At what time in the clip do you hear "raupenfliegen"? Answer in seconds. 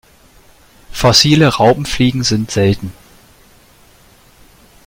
1.47-2.23